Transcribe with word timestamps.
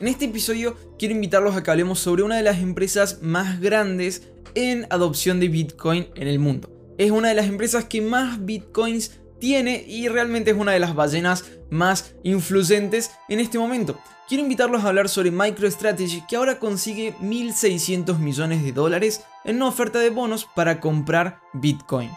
En 0.00 0.08
este 0.08 0.24
episodio 0.24 0.76
quiero 0.98 1.14
invitarlos 1.14 1.54
a 1.54 1.62
que 1.62 1.70
hablemos 1.70 2.00
sobre 2.00 2.24
una 2.24 2.36
de 2.36 2.42
las 2.42 2.58
empresas 2.58 3.22
más 3.22 3.60
grandes 3.60 4.28
en 4.56 4.88
adopción 4.90 5.38
de 5.38 5.46
Bitcoin 5.46 6.08
en 6.16 6.26
el 6.26 6.40
mundo. 6.40 6.68
Es 6.98 7.12
una 7.12 7.28
de 7.28 7.34
las 7.36 7.46
empresas 7.46 7.84
que 7.84 8.02
más 8.02 8.44
Bitcoins 8.44 9.20
tiene 9.38 9.84
y 9.86 10.08
realmente 10.08 10.50
es 10.50 10.56
una 10.56 10.72
de 10.72 10.80
las 10.80 10.96
ballenas 10.96 11.44
más 11.70 12.16
influyentes 12.24 13.12
en 13.28 13.38
este 13.38 13.56
momento. 13.56 13.96
Quiero 14.26 14.42
invitarlos 14.42 14.82
a 14.82 14.88
hablar 14.88 15.08
sobre 15.08 15.30
MicroStrategy 15.30 16.26
que 16.26 16.34
ahora 16.34 16.58
consigue 16.58 17.14
1.600 17.20 18.18
millones 18.18 18.64
de 18.64 18.72
dólares 18.72 19.22
en 19.44 19.56
una 19.56 19.68
oferta 19.68 20.00
de 20.00 20.10
bonos 20.10 20.44
para 20.56 20.80
comprar 20.80 21.38
Bitcoin. 21.52 22.10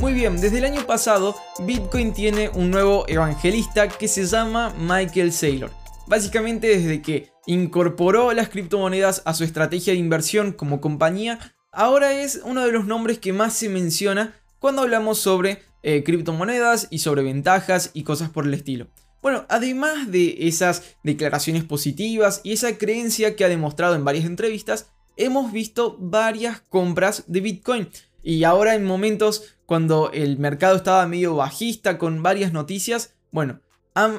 Muy 0.00 0.12
bien, 0.12 0.40
desde 0.40 0.58
el 0.58 0.64
año 0.64 0.86
pasado 0.86 1.34
Bitcoin 1.58 2.12
tiene 2.12 2.50
un 2.50 2.70
nuevo 2.70 3.04
evangelista 3.08 3.88
que 3.88 4.06
se 4.06 4.26
llama 4.26 4.72
Michael 4.78 5.32
Saylor. 5.32 5.72
Básicamente 6.06 6.68
desde 6.68 7.02
que 7.02 7.32
incorporó 7.46 8.32
las 8.32 8.48
criptomonedas 8.48 9.22
a 9.24 9.34
su 9.34 9.42
estrategia 9.42 9.92
de 9.92 9.98
inversión 9.98 10.52
como 10.52 10.80
compañía, 10.80 11.40
ahora 11.72 12.12
es 12.12 12.40
uno 12.44 12.64
de 12.64 12.70
los 12.70 12.86
nombres 12.86 13.18
que 13.18 13.32
más 13.32 13.54
se 13.54 13.68
menciona 13.68 14.36
cuando 14.60 14.82
hablamos 14.82 15.18
sobre 15.18 15.62
eh, 15.82 16.04
criptomonedas 16.04 16.86
y 16.90 17.00
sobre 17.00 17.24
ventajas 17.24 17.90
y 17.92 18.04
cosas 18.04 18.30
por 18.30 18.46
el 18.46 18.54
estilo. 18.54 18.86
Bueno, 19.20 19.46
además 19.48 20.12
de 20.12 20.46
esas 20.46 20.96
declaraciones 21.02 21.64
positivas 21.64 22.40
y 22.44 22.52
esa 22.52 22.78
creencia 22.78 23.34
que 23.34 23.44
ha 23.44 23.48
demostrado 23.48 23.96
en 23.96 24.04
varias 24.04 24.26
entrevistas, 24.26 24.90
hemos 25.16 25.50
visto 25.50 25.96
varias 25.98 26.60
compras 26.60 27.24
de 27.26 27.40
Bitcoin. 27.40 27.88
Y 28.22 28.44
ahora 28.44 28.74
en 28.74 28.84
momentos 28.84 29.56
cuando 29.66 30.10
el 30.12 30.38
mercado 30.38 30.76
estaba 30.76 31.06
medio 31.06 31.36
bajista 31.36 31.98
con 31.98 32.22
varias 32.22 32.52
noticias, 32.52 33.14
bueno, 33.30 33.60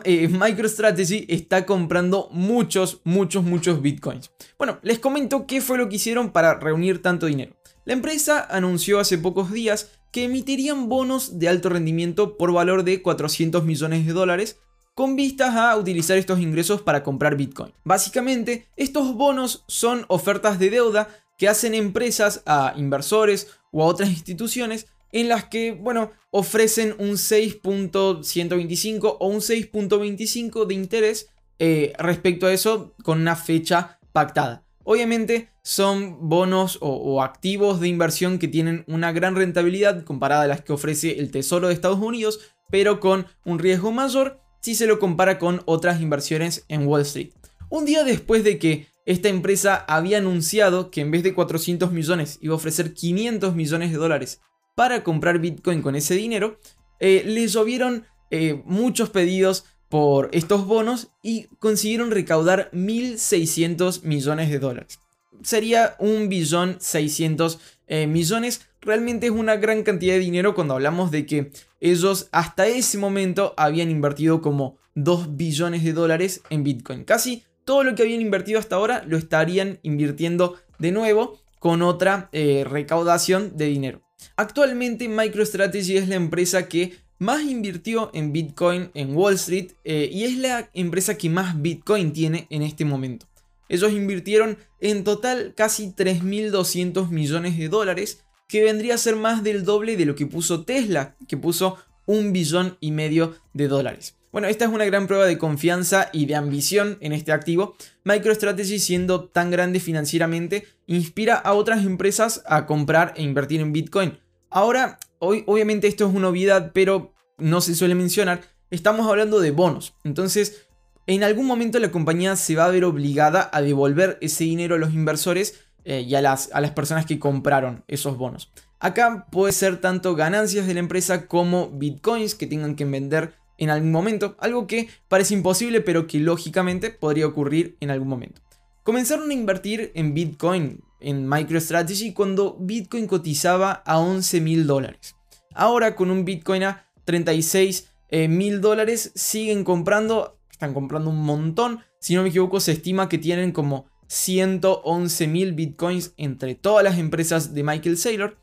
eh, 0.04 0.28
MicroStrategy 0.30 1.26
está 1.30 1.66
comprando 1.66 2.30
muchos, 2.32 3.02
muchos, 3.04 3.44
muchos 3.44 3.82
bitcoins. 3.82 4.32
Bueno, 4.58 4.80
les 4.82 5.00
comento 5.00 5.48
qué 5.48 5.62
fue 5.62 5.78
lo 5.78 5.90
que 5.90 5.96
hicieron 5.96 6.32
para 6.32 6.56
reunir 6.56 7.02
tanto 7.02 7.26
dinero. 7.26 7.56
La 7.86 7.94
empresa 7.94 8.46
anunció 8.50 9.00
hace 9.00 9.18
pocos 9.18 9.52
días 9.52 9.90
que 10.12 10.26
emitirían 10.26 10.90
bonos 10.90 11.40
de 11.40 11.50
alto 11.50 11.70
rendimiento 11.70 12.38
por 12.38 12.52
valor 12.52 12.84
de 12.84 13.02
400 13.02 13.64
millones 13.64 14.06
de 14.06 14.14
dólares 14.14 14.60
con 14.96 15.16
vistas 15.16 15.56
a 15.56 15.78
utilizar 15.78 16.18
estos 16.18 16.40
ingresos 16.40 16.82
para 16.82 17.04
comprar 17.04 17.38
Bitcoin. 17.38 17.74
Básicamente, 17.86 18.68
estos 18.76 19.16
bonos 19.16 19.64
son 19.68 20.04
ofertas 20.10 20.60
de 20.60 20.70
deuda 20.70 21.08
que 21.38 21.48
hacen 21.48 21.74
empresas 21.74 22.44
a 22.46 22.74
inversores 22.76 23.48
o 23.72 23.84
a 23.84 23.88
otras 23.88 24.10
instituciones 24.10 24.88
en 25.12 25.30
las 25.30 25.46
que, 25.46 25.72
bueno, 25.72 26.12
ofrecen 26.32 26.96
un 27.00 27.12
6.125 27.12 29.18
o 29.20 29.28
un 29.28 29.40
6.25 29.40 30.66
de 30.66 30.74
interés 30.74 31.30
eh, 31.58 31.94
respecto 31.98 32.48
a 32.48 32.54
eso 32.54 32.94
con 33.04 33.22
una 33.22 33.36
fecha 33.36 34.00
pactada. 34.12 34.64
Obviamente 34.84 35.50
son 35.62 36.30
bonos 36.30 36.78
o, 36.82 37.22
activos 37.22 37.80
de 37.80 37.88
inversión 37.88 38.40
que 38.40 38.48
tienen 38.48 38.84
una 38.88 39.12
gran 39.12 39.36
rentabilidad 39.36 40.04
comparada 40.04 40.44
a 40.44 40.48
las 40.48 40.62
que 40.62 40.74
ofrece 40.74 41.20
el 41.20 41.32
Tesoro 41.32 41.68
de 41.68 41.74
Estados 41.74 42.00
Unidos, 42.00 42.40
pero 42.72 43.00
con 43.00 43.28
un 43.46 43.60
riesgo 43.60 43.92
mayor 43.92 44.40
si 44.62 44.74
se 44.74 44.88
lo 44.88 45.00
compara 45.00 45.38
con 45.38 45.62
otras 45.66 46.02
inversiones 46.02 46.66
en 46.70 46.88
Wall 46.88 47.02
Street. 47.02 47.32
Un 47.70 47.86
día 47.86 48.04
después 48.04 48.44
de 48.44 48.58
que 48.58 48.88
esta 49.10 49.28
empresa 49.28 49.86
había 49.88 50.20
anunciado 50.20 50.92
que 50.92 51.02
en 51.02 51.10
vez 51.10 51.24
de 51.24 51.34
400 51.34 51.92
millones 51.92 52.38
iba 52.42 52.54
a 52.54 52.58
ofrecer 52.58 52.94
500 52.94 53.56
millones 53.56 53.90
de 53.90 53.98
dólares 53.98 54.40
para 54.76 55.04
comprar 55.04 55.40
Bitcoin 55.40 55.82
con 55.82 55.96
ese 55.96 56.14
dinero, 56.14 56.60
eh, 57.00 57.24
les 57.26 57.54
llovieron 57.54 58.06
eh, 58.30 58.62
muchos 58.66 59.10
pedidos 59.10 59.66
por 59.90 60.30
estos 60.32 60.68
bonos 60.68 61.12
y 61.24 61.48
consiguieron 61.58 62.12
recaudar 62.12 62.70
1.600 62.72 64.04
millones 64.04 64.52
de 64.52 64.60
dólares. 64.60 65.00
Sería 65.42 65.96
un 65.98 66.30
billón 66.30 66.78
600 66.80 67.60
eh, 67.88 68.06
millones. 68.06 68.70
Realmente 68.80 69.26
es 69.26 69.32
una 69.32 69.56
gran 69.56 69.82
cantidad 69.82 70.14
de 70.14 70.20
dinero 70.20 70.54
cuando 70.54 70.76
hablamos 70.76 71.10
de 71.10 71.26
que 71.26 71.52
ellos 71.80 72.30
hasta 72.32 72.68
ese 72.68 73.00
momento 73.00 73.56
habían 73.58 73.90
invertido 73.90 74.40
como 74.40 74.78
2 74.94 75.36
billones 75.36 75.84
de 75.84 75.94
dólares 75.94 76.44
en 76.52 76.64
Bitcoin. 76.64 77.06
Casi 77.06 77.44
todo 77.70 77.84
lo 77.84 77.94
que 77.94 78.02
habían 78.02 78.20
invertido 78.22 78.58
hasta 78.58 78.78
ahora 78.78 79.04
lo 79.06 79.16
estarían 79.16 79.78
invirtiendo 79.84 80.56
de 80.80 80.92
nuevo 80.92 81.40
con 81.60 81.84
otra 81.84 82.28
recaudación 82.32 83.58
de 83.58 83.66
dinero. 83.66 84.02
Actualmente 84.38 85.08
MicroStrategy 85.08 85.98
es 85.98 86.10
la 86.10 86.16
empresa 86.16 86.68
que 86.68 86.98
más 87.20 87.44
invirtió 87.44 88.10
en 88.16 88.34
Bitcoin 88.34 88.90
en 88.96 89.16
Wall 89.16 89.36
Street 89.36 89.74
eh, 89.84 90.10
y 90.12 90.24
es 90.24 90.36
la 90.40 90.72
empresa 90.74 91.16
que 91.16 91.30
más 91.30 91.62
Bitcoin 91.62 92.12
tiene 92.12 92.48
en 92.50 92.64
este 92.64 92.86
momento. 92.86 93.28
Ellos 93.68 93.92
invirtieron 93.92 94.58
en 94.80 95.04
total 95.04 95.54
casi 95.56 95.92
3.200 95.92 97.10
millones 97.10 97.56
de 97.56 97.70
dólares, 97.70 98.24
que 98.48 98.64
vendría 98.64 98.96
a 98.96 98.98
ser 98.98 99.16
más 99.16 99.44
del 99.44 99.64
doble 99.64 99.96
de 99.96 100.06
lo 100.06 100.16
que 100.16 100.26
puso 100.26 100.66
Tesla, 100.66 101.16
que 101.28 101.38
puso 101.38 101.78
un 102.08 102.34
billón 102.34 102.78
y 102.80 102.90
medio 102.90 103.36
de 103.54 103.68
dólares. 103.68 104.16
Bueno, 104.32 104.48
esta 104.48 104.66
es 104.66 104.72
una 104.72 104.86
gran 104.86 105.08
prueba 105.08 105.26
de 105.26 105.40
confianza 105.40 106.10
y 106.14 106.28
de 106.28 106.36
ambición 106.36 107.00
en 107.02 107.14
este 107.14 107.32
activo. 107.32 107.76
MicroStrategy, 108.04 108.78
siendo 108.78 109.26
tan 109.26 109.50
grande 109.50 109.80
financieramente, 109.80 110.68
inspira 110.86 111.34
a 111.34 111.54
otras 111.54 111.84
empresas 111.84 112.44
a 112.46 112.68
comprar 112.68 113.14
e 113.18 113.24
invertir 113.24 113.60
en 113.60 113.74
Bitcoin. 113.74 114.20
Ahora, 114.52 115.00
hoy, 115.18 115.44
obviamente 115.48 115.88
esto 115.88 116.08
es 116.08 116.12
una 116.12 116.28
novedad, 116.28 116.72
pero 116.76 117.16
no 117.40 117.60
se 117.60 117.74
suele 117.74 117.96
mencionar. 117.96 118.42
Estamos 118.70 119.08
hablando 119.10 119.40
de 119.40 119.50
bonos. 119.50 119.96
Entonces, 120.04 120.68
en 121.08 121.24
algún 121.24 121.48
momento 121.48 121.80
la 121.80 121.90
compañía 121.90 122.36
se 122.36 122.56
va 122.56 122.66
a 122.66 122.70
ver 122.70 122.86
obligada 122.86 123.50
a 123.52 123.64
devolver 123.64 124.20
ese 124.22 124.44
dinero 124.44 124.76
a 124.76 124.80
los 124.80 124.94
inversores 124.94 125.60
eh, 125.86 126.02
y 126.02 126.14
a 126.14 126.22
las, 126.22 126.52
a 126.54 126.62
las 126.62 126.70
personas 126.70 127.08
que 127.08 127.18
compraron 127.18 127.84
esos 127.88 128.16
bonos. 128.16 128.52
Acá 128.80 129.26
puede 129.32 129.54
ser 129.54 129.82
tanto 129.82 130.16
ganancias 130.16 130.68
de 130.68 130.76
la 130.76 130.82
empresa 130.82 131.26
como 131.26 131.72
bitcoins 131.72 132.36
que 132.36 132.46
tengan 132.46 132.76
que 132.76 132.86
vender 132.86 133.39
en 133.60 133.70
algún 133.70 133.92
momento, 133.92 134.36
algo 134.40 134.66
que 134.66 134.90
parece 135.08 135.36
imposible 135.36 135.82
pero 135.82 136.08
que 136.08 136.20
lógicamente 136.20 136.90
podría 136.90 137.28
ocurrir 137.28 137.78
en 137.82 137.92
algún 137.92 138.08
momento. 138.08 138.42
Comenzaron 138.84 139.30
a 139.30 139.34
invertir 139.34 139.92
en 139.94 140.14
Bitcoin, 140.14 140.82
en 141.00 141.30
MicroStrategy, 141.30 142.14
cuando 142.14 142.58
Bitcoin 142.60 143.06
cotizaba 143.06 143.84
a 143.86 144.00
11 144.00 144.42
mil 144.42 144.66
dólares. 144.66 145.16
Ahora 145.54 145.96
con 145.96 146.10
un 146.10 146.26
Bitcoin 146.26 146.64
a 146.64 146.88
36 147.06 147.90
eh, 148.12 148.28
mil 148.28 148.62
dólares 148.62 149.12
siguen 149.14 149.64
comprando, 149.64 150.40
están 150.50 150.74
comprando 150.74 151.10
un 151.10 151.22
montón. 151.22 151.82
Si 152.00 152.16
no 152.16 152.24
me 152.24 152.30
equivoco 152.30 152.60
se 152.60 152.72
estima 152.72 153.10
que 153.10 153.18
tienen 153.18 153.52
como 153.52 153.88
111 154.08 155.28
mil 155.28 155.54
Bitcoins 155.54 156.14
entre 156.18 156.56
todas 156.56 156.84
las 156.84 156.98
empresas 156.98 157.54
de 157.54 157.64
Michael 157.64 157.98
Saylor. 157.98 158.38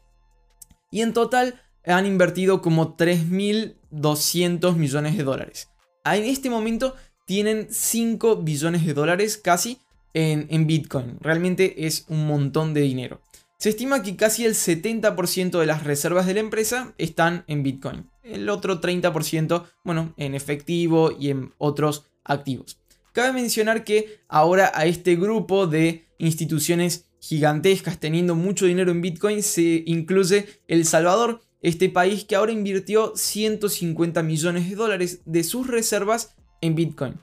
Y 0.91 1.01
en 1.01 1.13
total 1.13 1.61
han 1.93 2.07
invertido 2.07 2.61
como 2.63 2.97
3.200 2.97 4.77
millones 4.77 5.17
de 5.17 5.25
dólares. 5.25 5.69
En 6.05 6.25
este 6.25 6.51
momento 6.51 6.95
tienen 7.27 7.69
5 7.71 8.37
billones 8.37 8.85
de 8.87 8.95
dólares 8.95 9.37
casi 9.37 9.79
en, 10.15 10.47
en, 10.51 10.67
Bitcoin. 10.67 11.19
Realmente 11.21 11.87
es 11.87 12.07
un 12.09 12.27
montón 12.27 12.75
de 12.75 12.81
dinero. 12.83 13.21
Se 13.59 13.71
estima 13.71 14.03
que 14.03 14.17
casi 14.17 14.45
el 14.45 14.55
70% 14.55 15.59
de 15.59 15.67
las 15.67 15.85
reservas 15.85 16.27
de 16.27 16.35
la 16.35 16.41
empresa 16.41 16.95
están 16.99 17.45
en 17.49 17.63
Bitcoin. 17.63 18.11
El 18.23 18.49
otro 18.49 18.81
30%, 18.81 19.65
bueno, 19.83 20.15
en 20.17 20.35
efectivo 20.35 21.11
y 21.19 21.31
en 21.31 21.53
otros 21.59 22.05
activos. 22.25 22.79
Cabe 23.13 23.33
mencionar 23.33 23.83
que 23.85 24.21
ahora 24.29 24.71
a 24.75 24.85
este 24.85 25.17
grupo 25.17 25.67
de 25.67 26.07
instituciones 26.19 27.07
gigantescas 27.19 27.99
teniendo 27.99 28.35
mucho 28.35 28.67
dinero 28.67 28.91
en 28.91 29.01
Bitcoin 29.01 29.43
se 29.43 29.83
incluye 29.87 30.47
El 30.69 30.85
Salvador, 30.85 31.41
este 31.63 31.89
país 31.89 32.25
que 32.25 32.37
ahora 32.37 32.53
invirtió 32.53 33.13
150 33.17 34.23
millones 34.23 34.69
de 34.69 34.77
dólares 34.77 35.21
de 35.25 35.45
sus 35.45 35.67
reservas 35.67 36.35
en 36.61 36.75
Bitcoin. 36.75 37.15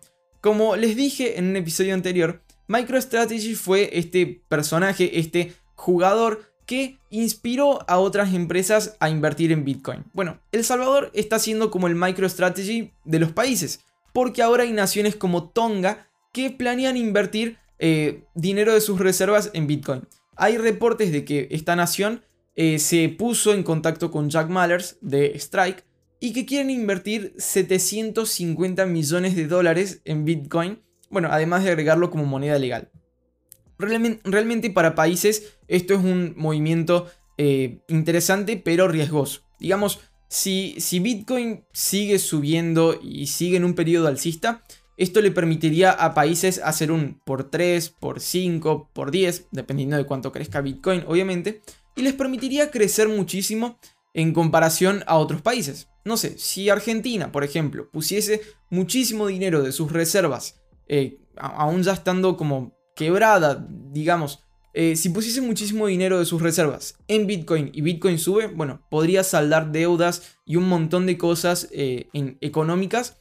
Como 0.41 0.75
les 0.75 0.95
dije 0.95 1.39
en 1.39 1.49
un 1.49 1.55
episodio 1.55 1.93
anterior, 1.93 2.41
MicroStrategy 2.67 3.55
fue 3.55 3.89
este 3.93 4.41
personaje, 4.47 5.19
este 5.19 5.53
jugador 5.75 6.53
que 6.65 6.97
inspiró 7.09 7.79
a 7.89 7.99
otras 7.99 8.33
empresas 8.33 8.95
a 8.99 9.09
invertir 9.09 9.51
en 9.51 9.65
Bitcoin. 9.65 10.05
Bueno, 10.13 10.39
El 10.51 10.63
Salvador 10.63 11.11
está 11.13 11.39
siendo 11.39 11.71
como 11.71 11.87
el 11.87 11.95
MicroStrategy 11.95 12.91
de 13.03 13.19
los 13.19 13.31
países, 13.31 13.81
porque 14.13 14.41
ahora 14.41 14.63
hay 14.63 14.71
naciones 14.71 15.15
como 15.15 15.49
Tonga 15.49 16.07
que 16.31 16.51
planean 16.51 16.97
invertir 16.97 17.57
eh, 17.79 18.23
dinero 18.33 18.73
de 18.73 18.81
sus 18.81 18.99
reservas 18.99 19.51
en 19.53 19.67
Bitcoin. 19.67 20.07
Hay 20.35 20.57
reportes 20.57 21.11
de 21.11 21.25
que 21.25 21.47
esta 21.51 21.75
nación 21.75 22.23
eh, 22.55 22.79
se 22.79 23.09
puso 23.09 23.53
en 23.53 23.63
contacto 23.63 24.11
con 24.11 24.29
Jack 24.29 24.49
Mallers 24.49 24.97
de 25.01 25.33
Strike 25.35 25.83
y 26.19 26.33
que 26.33 26.45
quieren 26.45 26.69
invertir 26.69 27.33
750 27.37 28.85
millones 28.85 29.35
de 29.35 29.47
dólares 29.47 30.01
en 30.05 30.23
Bitcoin, 30.23 30.81
bueno, 31.09 31.29
además 31.31 31.63
de 31.63 31.71
agregarlo 31.71 32.09
como 32.09 32.25
moneda 32.25 32.57
legal. 32.59 32.91
Realmente, 33.77 34.69
para 34.69 34.95
países 34.95 35.57
esto 35.67 35.93
es 35.93 35.99
un 35.99 36.33
movimiento 36.37 37.11
eh, 37.37 37.79
interesante 37.89 38.55
pero 38.55 38.87
riesgoso. 38.87 39.41
Digamos, 39.59 39.99
si, 40.29 40.75
si 40.77 40.99
Bitcoin 40.99 41.65
sigue 41.73 42.19
subiendo 42.19 42.99
y 43.01 43.27
sigue 43.27 43.57
en 43.57 43.65
un 43.65 43.73
periodo 43.73 44.07
alcista, 44.07 44.63
Esto 44.95 45.21
le 45.21 45.31
permitiría 45.31 45.91
a 45.91 46.13
países 46.13 46.61
hacer 46.63 46.91
un 46.91 47.19
por 47.25 47.49
3, 47.49 47.89
por 47.89 48.19
5, 48.19 48.91
por 48.93 49.09
10, 49.09 49.47
dependiendo 49.51 49.97
de 49.97 50.05
cuánto 50.05 50.31
crezca 50.31 50.61
Bitcoin, 50.61 51.03
obviamente, 51.07 51.63
y 51.95 52.01
les 52.01 52.13
permitiría 52.13 52.71
crecer 52.71 53.07
muchísimo 53.09 53.77
en 54.13 54.33
comparación 54.33 55.03
a 55.07 55.17
otros 55.17 55.41
países. 55.41 55.89
No 56.05 56.17
sé, 56.17 56.37
si 56.37 56.69
Argentina, 56.69 57.31
por 57.31 57.43
ejemplo, 57.43 57.89
pusiese 57.89 58.41
muchísimo 58.69 59.27
dinero 59.27 59.63
de 59.63 59.71
sus 59.71 59.91
reservas, 59.91 60.61
eh, 60.87 61.19
aún 61.37 61.83
ya 61.83 61.93
estando 61.93 62.35
como 62.37 62.77
quebrada, 62.95 63.65
digamos, 63.91 64.43
eh, 64.73 64.95
si 64.95 65.09
pusiese 65.09 65.41
muchísimo 65.41 65.87
dinero 65.87 66.19
de 66.19 66.25
sus 66.25 66.41
reservas 66.41 66.97
en 67.07 67.27
Bitcoin 67.27 67.69
y 67.73 67.81
Bitcoin 67.81 68.17
sube, 68.17 68.47
bueno, 68.47 68.81
podría 68.89 69.23
saldar 69.23 69.71
deudas 69.71 70.35
y 70.45 70.55
un 70.55 70.67
montón 70.67 71.05
de 71.05 71.17
cosas 71.17 71.69
eh, 71.71 72.09
económicas 72.41 73.17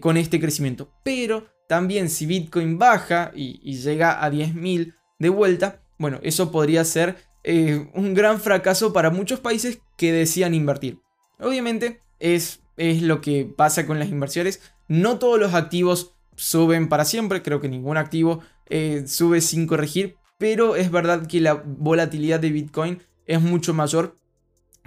con 0.00 0.18
este 0.18 0.38
crecimiento. 0.38 0.92
Pero 1.02 1.46
también 1.66 2.10
si 2.10 2.26
Bitcoin 2.26 2.78
baja 2.78 3.32
y, 3.34 3.58
y 3.62 3.78
llega 3.78 4.22
a 4.22 4.30
10.000 4.30 4.94
de 5.18 5.28
vuelta, 5.30 5.82
bueno, 5.98 6.20
eso 6.22 6.52
podría 6.52 6.84
ser 6.84 7.16
un 7.44 8.14
gran 8.14 8.40
fracaso 8.40 8.92
para 8.92 9.10
muchos 9.10 9.40
países 9.40 9.80
que 9.96 10.12
decían 10.12 10.54
invertir. 10.54 11.00
Obviamente 11.40 12.00
es, 12.20 12.60
es 12.76 13.02
lo 13.02 13.20
que 13.20 13.44
pasa 13.44 13.86
con 13.86 13.98
las 13.98 14.08
inversiones. 14.08 14.60
No 14.88 15.18
todos 15.18 15.40
los 15.40 15.54
activos 15.54 16.14
suben 16.36 16.88
para 16.88 17.04
siempre, 17.04 17.42
creo 17.42 17.60
que 17.60 17.68
ningún 17.68 17.96
activo 17.96 18.40
eh, 18.68 19.04
sube 19.06 19.40
sin 19.40 19.66
corregir, 19.66 20.16
pero 20.38 20.76
es 20.76 20.90
verdad 20.90 21.26
que 21.26 21.40
la 21.40 21.54
volatilidad 21.54 22.40
de 22.40 22.50
Bitcoin 22.50 23.02
es 23.26 23.40
mucho 23.40 23.74
mayor 23.74 24.16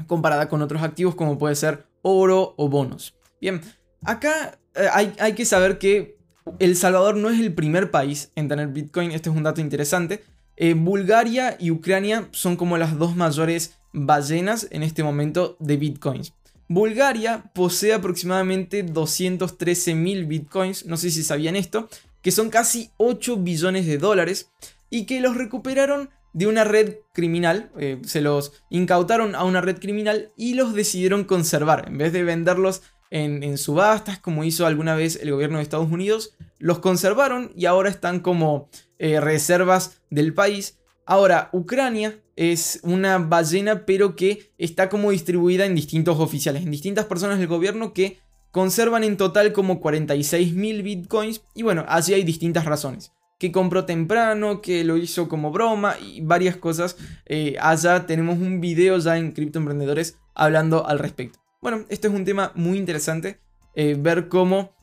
comparada 0.07 0.49
con 0.49 0.61
otros 0.61 0.81
activos 0.81 1.15
como 1.15 1.37
puede 1.37 1.55
ser 1.55 1.85
oro 2.01 2.53
o 2.57 2.69
bonos. 2.69 3.15
Bien, 3.39 3.61
acá 4.03 4.59
eh, 4.75 4.87
hay, 4.91 5.13
hay 5.19 5.33
que 5.33 5.45
saber 5.45 5.77
que 5.77 6.17
El 6.59 6.75
Salvador 6.75 7.15
no 7.15 7.29
es 7.29 7.39
el 7.39 7.53
primer 7.53 7.91
país 7.91 8.31
en 8.35 8.47
tener 8.47 8.67
Bitcoin, 8.69 9.11
este 9.11 9.29
es 9.29 9.35
un 9.35 9.43
dato 9.43 9.61
interesante. 9.61 10.23
Eh, 10.57 10.73
Bulgaria 10.73 11.57
y 11.59 11.71
Ucrania 11.71 12.29
son 12.31 12.55
como 12.55 12.77
las 12.77 12.97
dos 12.97 13.15
mayores 13.15 13.75
ballenas 13.93 14.67
en 14.71 14.83
este 14.83 15.03
momento 15.03 15.57
de 15.59 15.77
bitcoins. 15.77 16.33
Bulgaria 16.67 17.51
posee 17.53 17.93
aproximadamente 17.93 18.83
213 18.83 19.95
mil 19.95 20.25
bitcoins, 20.25 20.85
no 20.85 20.97
sé 20.97 21.11
si 21.11 21.23
sabían 21.23 21.55
esto, 21.55 21.89
que 22.21 22.31
son 22.31 22.49
casi 22.49 22.89
8 22.97 23.37
billones 23.37 23.85
de 23.85 23.97
dólares 23.99 24.49
y 24.89 25.05
que 25.05 25.21
los 25.21 25.37
recuperaron 25.37 26.09
de 26.33 26.47
una 26.47 26.63
red 26.63 26.95
criminal, 27.13 27.71
eh, 27.79 28.01
se 28.03 28.19
los 28.19 28.51
incautaron 28.69 29.35
a 29.35 29.43
una 29.45 29.61
red 29.61 29.79
criminal 29.79 30.31
y 30.35 30.55
los 30.55 30.73
decidieron 30.73 31.23
conservar, 31.23 31.85
en 31.87 31.97
vez 31.97 32.11
de 32.11 32.23
venderlos 32.23 32.81
en, 33.09 33.57
subastas 33.57 34.19
como 34.19 34.43
hizo 34.43 34.65
alguna 34.65 34.95
vez 34.95 35.17
el 35.21 35.31
gobierno 35.31 35.57
de 35.57 35.63
Estados 35.63 35.89
Unidos, 35.89 36.33
los 36.59 36.79
conservaron 36.79 37.51
y 37.55 37.65
ahora 37.65 37.89
están 37.89 38.19
como 38.19 38.69
eh, 38.99 39.19
reservas 39.19 40.01
del 40.09 40.33
país. 40.33 40.79
Ahora, 41.05 41.49
Ucrania 41.53 42.19
es 42.35 42.79
una 42.83 43.17
ballena, 43.17 43.85
pero 43.85 44.15
que 44.15 44.51
está 44.57 44.89
como 44.89 45.11
distribuida 45.11 45.65
en 45.65 45.75
distintos 45.75 46.19
oficiales, 46.19 46.63
en 46.63 46.71
distintas 46.71 47.05
personas 47.05 47.39
del 47.39 47.47
gobierno 47.47 47.93
que 47.93 48.19
conservan 48.51 49.03
en 49.03 49.17
total 49.17 49.53
como 49.53 49.81
46.000 49.81 50.83
bitcoins. 50.83 51.41
Y 51.53 51.63
bueno, 51.63 51.85
allí 51.87 52.13
hay 52.13 52.23
distintas 52.23 52.65
razones. 52.65 53.11
Que 53.37 53.51
compró 53.51 53.83
temprano, 53.85 54.61
que 54.61 54.83
lo 54.85 54.95
hizo 54.95 55.27
como 55.27 55.51
broma 55.51 55.95
y 55.99 56.21
varias 56.21 56.55
cosas. 56.55 56.95
Eh, 57.25 57.57
allá 57.59 58.05
tenemos 58.05 58.37
un 58.37 58.61
video 58.61 58.97
ya 58.97 59.17
en 59.17 59.33
Emprendedores 59.35 60.17
hablando 60.33 60.87
al 60.87 60.99
respecto. 60.99 61.39
Bueno, 61.61 61.85
este 61.89 62.07
es 62.07 62.13
un 62.13 62.25
tema 62.25 62.51
muy 62.55 62.77
interesante, 62.77 63.39
eh, 63.75 63.97
ver 63.99 64.29
cómo 64.29 64.73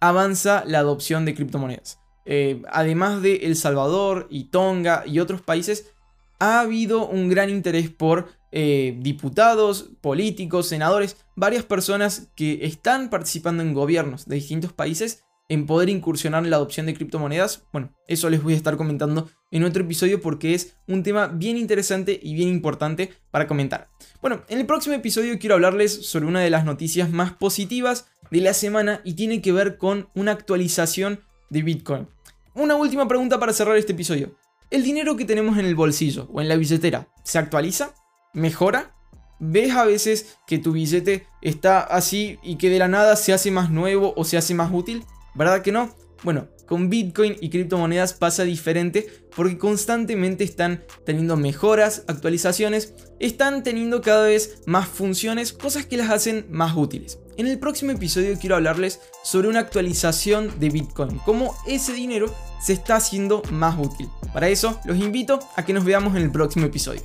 avanza 0.00 0.64
la 0.66 0.78
adopción 0.78 1.24
de 1.24 1.34
criptomonedas. 1.34 1.98
Eh, 2.30 2.60
además 2.70 3.22
de 3.22 3.36
El 3.36 3.56
Salvador 3.56 4.26
y 4.28 4.44
Tonga 4.50 5.02
y 5.06 5.18
otros 5.18 5.40
países, 5.40 5.90
ha 6.38 6.60
habido 6.60 7.08
un 7.08 7.30
gran 7.30 7.48
interés 7.48 7.88
por 7.88 8.28
eh, 8.52 8.98
diputados, 9.00 9.90
políticos, 10.02 10.68
senadores, 10.68 11.16
varias 11.36 11.64
personas 11.64 12.28
que 12.36 12.66
están 12.66 13.08
participando 13.08 13.62
en 13.62 13.72
gobiernos 13.72 14.28
de 14.28 14.36
distintos 14.36 14.74
países 14.74 15.24
en 15.48 15.64
poder 15.64 15.88
incursionar 15.88 16.44
en 16.44 16.50
la 16.50 16.56
adopción 16.56 16.84
de 16.84 16.92
criptomonedas. 16.92 17.64
Bueno, 17.72 17.94
eso 18.06 18.28
les 18.28 18.42
voy 18.42 18.52
a 18.52 18.56
estar 18.56 18.76
comentando 18.76 19.30
en 19.50 19.64
otro 19.64 19.82
episodio 19.82 20.20
porque 20.20 20.52
es 20.52 20.76
un 20.86 21.02
tema 21.02 21.28
bien 21.28 21.56
interesante 21.56 22.20
y 22.22 22.34
bien 22.34 22.50
importante 22.50 23.10
para 23.30 23.46
comentar. 23.46 23.88
Bueno, 24.20 24.42
en 24.50 24.58
el 24.58 24.66
próximo 24.66 24.94
episodio 24.94 25.38
quiero 25.38 25.54
hablarles 25.54 26.06
sobre 26.06 26.26
una 26.26 26.40
de 26.40 26.50
las 26.50 26.66
noticias 26.66 27.08
más 27.08 27.32
positivas 27.32 28.06
de 28.30 28.42
la 28.42 28.52
semana 28.52 29.00
y 29.02 29.14
tiene 29.14 29.40
que 29.40 29.52
ver 29.52 29.78
con 29.78 30.10
una 30.14 30.32
actualización 30.32 31.20
de 31.48 31.62
Bitcoin. 31.62 32.08
Una 32.58 32.74
última 32.74 33.06
pregunta 33.06 33.38
para 33.38 33.52
cerrar 33.52 33.76
este 33.76 33.92
episodio. 33.92 34.36
¿El 34.68 34.82
dinero 34.82 35.16
que 35.16 35.24
tenemos 35.24 35.56
en 35.58 35.64
el 35.64 35.76
bolsillo 35.76 36.28
o 36.32 36.40
en 36.40 36.48
la 36.48 36.56
billetera 36.56 37.06
se 37.22 37.38
actualiza? 37.38 37.94
¿Mejora? 38.34 38.96
¿Ves 39.38 39.76
a 39.76 39.84
veces 39.84 40.38
que 40.44 40.58
tu 40.58 40.72
billete 40.72 41.28
está 41.40 41.78
así 41.78 42.40
y 42.42 42.56
que 42.56 42.68
de 42.68 42.80
la 42.80 42.88
nada 42.88 43.14
se 43.14 43.32
hace 43.32 43.52
más 43.52 43.70
nuevo 43.70 44.12
o 44.16 44.24
se 44.24 44.36
hace 44.36 44.54
más 44.54 44.72
útil? 44.74 45.04
¿Verdad 45.36 45.62
que 45.62 45.70
no? 45.70 45.94
Bueno, 46.24 46.48
con 46.66 46.90
Bitcoin 46.90 47.36
y 47.40 47.48
criptomonedas 47.48 48.12
pasa 48.12 48.42
diferente 48.42 49.06
porque 49.36 49.56
constantemente 49.56 50.42
están 50.42 50.82
teniendo 51.06 51.36
mejoras, 51.36 52.02
actualizaciones, 52.08 52.92
están 53.20 53.62
teniendo 53.62 54.02
cada 54.02 54.26
vez 54.26 54.62
más 54.66 54.88
funciones, 54.88 55.52
cosas 55.52 55.86
que 55.86 55.96
las 55.96 56.10
hacen 56.10 56.48
más 56.50 56.76
útiles. 56.76 57.20
En 57.38 57.46
el 57.46 57.60
próximo 57.60 57.92
episodio 57.92 58.36
quiero 58.36 58.56
hablarles 58.56 59.00
sobre 59.22 59.46
una 59.46 59.60
actualización 59.60 60.58
de 60.58 60.70
Bitcoin, 60.70 61.20
cómo 61.24 61.54
ese 61.68 61.92
dinero 61.92 62.34
se 62.60 62.72
está 62.72 62.96
haciendo 62.96 63.42
más 63.52 63.78
útil. 63.78 64.08
Para 64.32 64.48
eso 64.48 64.80
los 64.84 64.98
invito 64.98 65.38
a 65.54 65.64
que 65.64 65.72
nos 65.72 65.84
veamos 65.84 66.16
en 66.16 66.22
el 66.22 66.32
próximo 66.32 66.66
episodio. 66.66 67.02